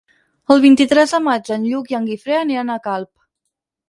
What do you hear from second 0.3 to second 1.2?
El vint-i-tres de